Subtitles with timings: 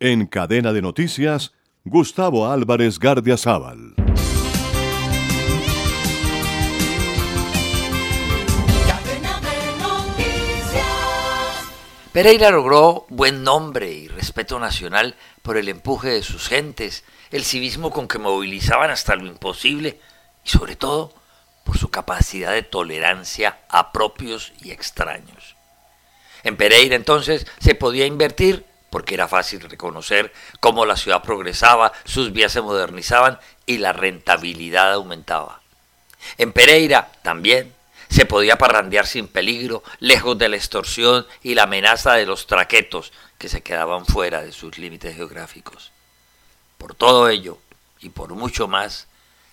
[0.00, 1.52] En cadena de noticias,
[1.84, 3.94] Gustavo Álvarez Gardiazabal.
[12.12, 17.90] Pereira logró buen nombre y respeto nacional por el empuje de sus gentes, el civismo
[17.90, 20.00] con que movilizaban hasta lo imposible
[20.44, 21.14] y sobre todo
[21.64, 25.54] por su capacidad de tolerancia a propios y extraños.
[26.42, 32.32] En Pereira entonces se podía invertir porque era fácil reconocer cómo la ciudad progresaba, sus
[32.32, 35.62] vías se modernizaban y la rentabilidad aumentaba.
[36.38, 37.74] En Pereira también
[38.08, 43.12] se podía parrandear sin peligro, lejos de la extorsión y la amenaza de los traquetos
[43.36, 45.90] que se quedaban fuera de sus límites geográficos.
[46.78, 47.58] Por todo ello,
[48.00, 49.08] y por mucho más,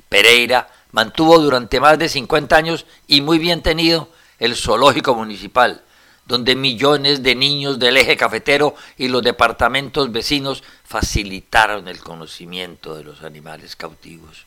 [0.07, 5.81] Pereira mantuvo durante más de 50 años y muy bien tenido el zoológico municipal,
[6.25, 13.03] donde millones de niños del eje cafetero y los departamentos vecinos facilitaron el conocimiento de
[13.03, 14.45] los animales cautivos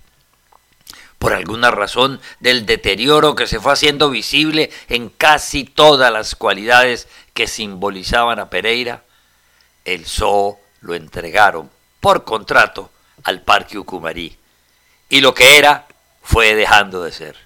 [1.24, 7.08] por alguna razón del deterioro que se fue haciendo visible en casi todas las cualidades
[7.32, 9.04] que simbolizaban a Pereira,
[9.86, 11.70] el zoo lo entregaron
[12.00, 12.90] por contrato
[13.22, 14.36] al Parque Ucumarí.
[15.08, 15.86] Y lo que era
[16.22, 17.38] fue dejando de ser.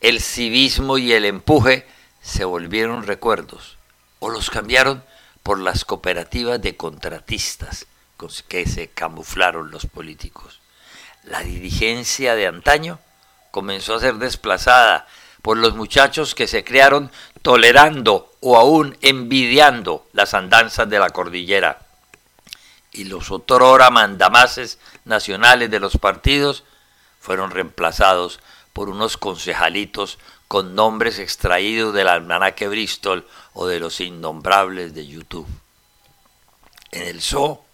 [0.00, 1.88] El civismo y el empuje
[2.24, 3.78] se volvieron recuerdos
[4.18, 5.04] o los cambiaron
[5.44, 7.86] por las cooperativas de contratistas
[8.16, 10.60] con que se camuflaron los políticos
[11.24, 12.98] la dirigencia de antaño
[13.50, 15.06] comenzó a ser desplazada
[15.42, 17.10] por los muchachos que se crearon
[17.42, 21.80] tolerando o aún envidiando las andanzas de la cordillera.
[22.92, 26.64] Y los otrora mandamases nacionales de los partidos
[27.20, 28.40] fueron reemplazados
[28.74, 35.46] por unos concejalitos con nombres extraídos del almanaque Bristol o de los innombrables de YouTube.
[36.90, 37.64] En el zoo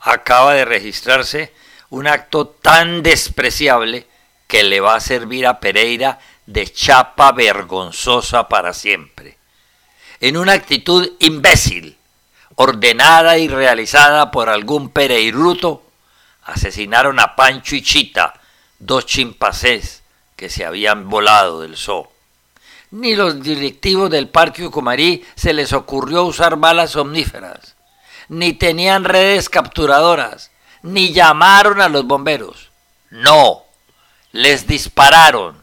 [0.00, 1.52] acaba de registrarse
[1.90, 4.06] un acto tan despreciable
[4.46, 9.36] que le va a servir a Pereira de chapa vergonzosa para siempre.
[10.20, 11.98] En una actitud imbécil,
[12.54, 15.82] ordenada y realizada por algún pereiruto,
[16.44, 18.40] asesinaron a Pancho y Chita,
[18.78, 20.03] dos chimpancés
[20.36, 22.10] que se habían volado del zoo.
[22.90, 27.74] Ni los directivos del Parque Ucumarí se les ocurrió usar balas omníferas,
[28.28, 30.50] ni tenían redes capturadoras,
[30.82, 32.70] ni llamaron a los bomberos.
[33.10, 33.64] No,
[34.32, 35.62] les dispararon,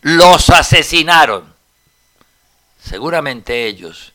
[0.00, 1.54] los asesinaron.
[2.80, 4.12] Seguramente ellos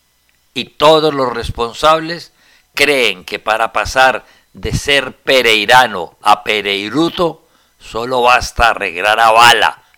[0.54, 2.32] y todos los responsables
[2.76, 7.48] creen que para pasar de ser pereirano a pereiruto
[7.80, 9.84] solo basta arreglar a bala